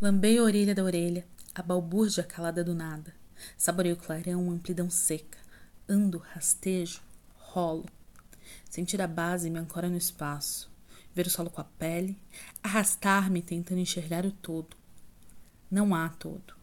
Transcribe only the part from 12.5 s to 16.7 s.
arrastar-me tentando enxergar o todo. Não há todo.